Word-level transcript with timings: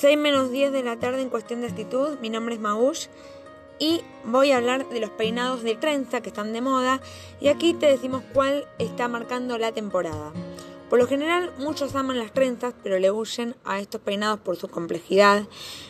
6 0.00 0.16
menos 0.16 0.50
10 0.50 0.72
de 0.72 0.82
la 0.82 0.96
tarde 0.96 1.20
en 1.20 1.28
cuestión 1.28 1.60
de 1.60 1.66
actitud. 1.66 2.18
Mi 2.22 2.30
nombre 2.30 2.54
es 2.54 2.60
Maush 2.60 3.08
y 3.78 4.00
voy 4.24 4.50
a 4.50 4.56
hablar 4.56 4.88
de 4.88 4.98
los 4.98 5.10
peinados 5.10 5.62
de 5.62 5.74
trenza 5.74 6.22
que 6.22 6.30
están 6.30 6.54
de 6.54 6.62
moda 6.62 7.02
y 7.38 7.48
aquí 7.48 7.74
te 7.74 7.84
decimos 7.84 8.22
cuál 8.32 8.66
está 8.78 9.08
marcando 9.08 9.58
la 9.58 9.72
temporada. 9.72 10.32
Por 10.88 11.00
lo 11.00 11.06
general 11.06 11.52
muchos 11.58 11.94
aman 11.96 12.18
las 12.18 12.32
trenzas 12.32 12.72
pero 12.82 12.98
le 12.98 13.10
huyen 13.10 13.56
a 13.66 13.78
estos 13.78 14.00
peinados 14.00 14.40
por 14.40 14.56
su 14.56 14.68
complejidad. 14.68 15.42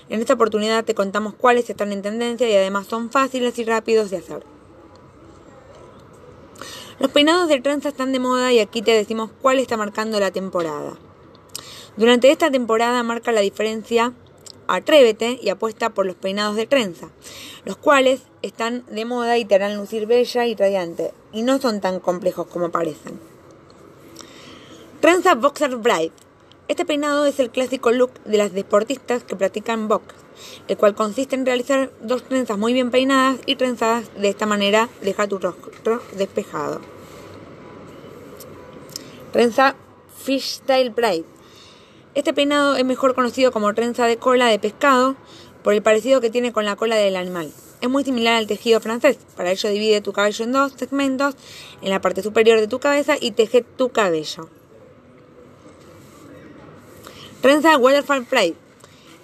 En 0.09 0.19
esta 0.19 0.35
oportunidad 0.35 0.85
te 0.85 0.97
contamos 0.97 1.35
cuáles 1.35 1.71
están 1.71 1.93
en 1.93 2.03
tendencia 2.03 2.51
y 2.51 2.57
además 2.57 2.89
son 2.89 3.13
fáciles 3.13 3.61
y 3.61 3.65
rápidos 3.65 4.11
de 4.11 4.17
hacer. 4.17 4.43
Los 6.99 7.13
peinados 7.13 7.47
de 7.47 7.61
trenza 7.61 7.91
están 7.91 8.11
de 8.11 8.19
moda 8.19 8.53
y 8.53 8.59
aquí 8.59 8.83
te 8.83 8.91
decimos 8.91 9.31
cuál 9.41 9.61
está 9.61 9.77
marcando 9.77 10.19
la 10.19 10.33
temporada. 10.33 10.99
Durante 11.97 12.31
esta 12.31 12.51
temporada 12.51 13.03
marca 13.03 13.33
la 13.33 13.41
diferencia 13.41 14.13
Atrévete 14.73 15.37
y 15.43 15.49
apuesta 15.49 15.91
por 15.91 16.07
los 16.07 16.15
peinados 16.15 16.55
de 16.55 16.65
trenza, 16.65 17.09
los 17.65 17.77
cuales 17.77 18.23
están 18.41 18.85
de 18.89 19.05
moda 19.05 19.37
y 19.37 19.45
te 19.45 19.57
harán 19.57 19.77
lucir 19.77 20.07
bella 20.07 20.47
y 20.47 20.55
radiante, 20.55 21.13
y 21.33 21.43
no 21.43 21.61
son 21.61 21.81
tan 21.81 21.99
complejos 21.99 22.47
como 22.47 22.71
parecen. 22.71 23.19
Trenza 25.01 25.35
Boxer 25.35 25.75
Bride. 25.75 26.13
Este 26.69 26.85
peinado 26.85 27.27
es 27.27 27.41
el 27.41 27.51
clásico 27.51 27.91
look 27.91 28.13
de 28.25 28.39
las 28.39 28.53
deportistas 28.53 29.25
que 29.25 29.35
practican 29.35 29.89
box, 29.89 30.15
el 30.69 30.77
cual 30.77 30.95
consiste 30.95 31.35
en 31.35 31.47
realizar 31.47 31.91
dos 32.01 32.23
trenzas 32.23 32.57
muy 32.57 32.73
bien 32.73 32.93
peinadas 32.93 33.41
y 33.47 33.57
trenzadas 33.57 34.15
de 34.15 34.29
esta 34.29 34.47
manera 34.47 34.89
deja 35.03 35.27
tu 35.27 35.41
rostro 35.41 36.01
despejado. 36.17 36.81
Trenza 39.33 39.75
Fishtail 40.17 40.91
Bride. 40.91 41.40
Este 42.13 42.35
peinado 42.35 42.75
es 42.75 42.85
mejor 42.85 43.15
conocido 43.15 43.53
como 43.53 43.73
trenza 43.73 44.05
de 44.07 44.17
cola 44.17 44.47
de 44.47 44.59
pescado 44.59 45.15
por 45.63 45.75
el 45.75 45.83
parecido 45.83 46.21
que 46.21 46.31
tiene 46.31 46.53
con 46.53 46.65
la 46.65 46.75
cola 46.75 46.97
del 46.97 47.15
animal. 47.15 47.53
Es 47.81 47.89
muy 47.89 48.03
similar 48.03 48.35
al 48.35 48.49
tejido 48.49 48.81
francés, 48.81 49.19
para 49.37 49.53
ello 49.53 49.71
divide 49.71 50.01
tu 50.01 50.13
cabello 50.13 50.45
en 50.45 50.53
dos 50.53 50.73
segmentos, 50.77 51.37
en 51.81 51.91
la 51.91 52.01
parte 52.01 52.23
superior 52.23 52.59
de 52.59 52.67
tu 52.67 52.81
cabeza 52.81 53.15
y 53.19 53.31
teje 53.31 53.63
tu 53.63 53.91
cabello. 53.91 54.49
Trenza 57.41 57.79
Waterfall 57.79 58.27
Pride. 58.27 58.57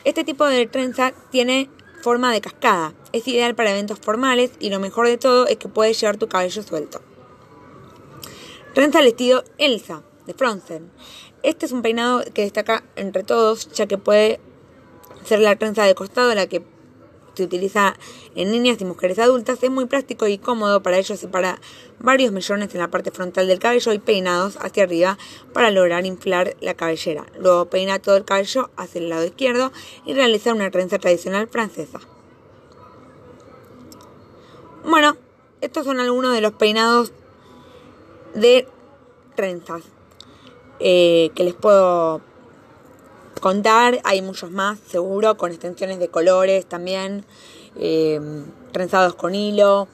Este 0.05 0.23
tipo 0.23 0.47
de 0.47 0.67
trenza 0.69 1.13
tiene 1.31 1.69
forma 2.03 2.33
de 2.33 2.41
cascada, 2.41 2.95
es 3.13 3.27
ideal 3.27 3.57
para 3.57 3.73
eventos 3.73 3.99
formales 3.99 4.53
y 4.61 4.71
lo 4.71 4.79
mejor 4.79 5.09
de 5.09 5.19
todo 5.19 5.49
es 5.49 5.57
que 5.57 5.69
puedes 5.69 6.01
llevar 6.01 6.19
tu 6.19 6.29
cabello 6.29 6.63
suelto. 6.63 7.01
Trenza 8.75 9.01
al 9.01 9.09
estilo 9.09 9.43
Elsa, 9.59 10.03
de 10.27 10.35
Frozen. 10.35 10.91
Este 11.43 11.67
es 11.67 11.73
un 11.73 11.83
peinado 11.83 12.23
que 12.35 12.43
destaca 12.43 12.85
entre 12.97 13.23
todos, 13.23 13.71
ya 13.73 13.87
que 13.87 13.99
puede 13.99 14.41
ser 15.25 15.41
la 15.41 15.57
trenza 15.57 15.85
de 15.85 15.95
costado, 15.95 16.35
la 16.35 16.47
que 16.47 16.63
se 17.37 17.45
utiliza 17.45 17.95
en 18.35 18.51
niñas 18.51 18.81
y 18.81 18.85
mujeres 18.85 19.19
adultas. 19.19 19.63
Es 19.63 19.71
muy 19.71 19.87
práctico 19.87 20.27
y 20.27 20.39
cómodo, 20.39 20.83
para 20.83 20.99
ello 20.99 21.17
separa 21.17 21.61
varios 21.99 22.33
millones 22.33 22.75
en 22.75 22.81
la 22.81 22.91
parte 22.91 23.11
frontal 23.11 23.47
del 23.47 23.59
cabello 23.59 23.93
y 23.93 23.99
peinados 23.99 24.57
hacia 24.61 24.85
arriba 24.85 25.19
para 25.53 25.71
lograr 25.71 26.07
inflar 26.07 26.57
la 26.61 26.75
cabellera. 26.75 27.27
Luego 27.39 27.67
peina 27.67 27.99
todo 27.99 28.17
el 28.17 28.25
cabello 28.25 28.71
hacia 28.77 29.01
el 29.01 29.09
lado 29.09 29.25
izquierdo 29.25 29.73
y 30.05 30.15
realiza 30.15 30.53
una 30.53 30.71
trenza 30.71 30.99
tradicional 30.99 31.49
francesa. 31.49 32.01
Bueno, 34.85 35.17
estos 35.61 35.85
son 35.85 36.01
algunos 36.01 36.33
de 36.33 36.41
los 36.41 36.53
peinados 36.53 37.13
de 38.35 38.69
trenzas. 39.35 39.83
Eh, 40.81 41.31
que 41.35 41.45
les 41.45 41.55
puedo 41.55 42.21
contar. 43.41 44.01
Hay 44.05 44.23
muchos 44.23 44.51
más, 44.51 44.79
seguro, 44.79 45.37
con 45.37 45.51
extensiones 45.51 45.99
de 45.99 46.09
colores 46.09 46.67
también, 46.67 47.25
eh, 47.77 48.21
trenzados 48.73 49.15
con 49.15 49.35
hilo, 49.35 49.89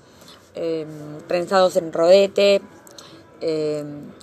eh, 0.55 0.87
trenzados 1.29 1.77
en 1.77 1.93
rodete. 1.93 2.63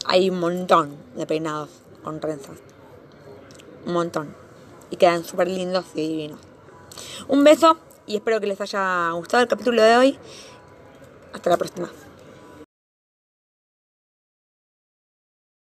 hay 0.06 0.30
un 0.30 0.40
montón 0.40 0.96
de 1.16 1.26
peinados 1.26 1.70
con 2.04 2.20
trenzas. 2.20 2.58
Un 3.86 3.94
montón. 3.94 4.34
Y 4.92 4.96
quedan 4.96 5.24
súper 5.24 5.50
lindos 5.50 5.86
y 5.94 6.08
divinos. 6.08 6.40
Un 7.28 7.44
beso 7.44 7.78
y 8.08 8.16
espero 8.16 8.40
que 8.40 8.48
les 8.48 8.60
haya 8.62 9.12
gustado 9.12 9.44
el 9.44 9.50
capítulo 9.50 9.84
de 9.84 9.98
hoy. 9.98 10.20
Hasta 11.34 11.50
la 11.50 11.58
próxima. 11.58 11.90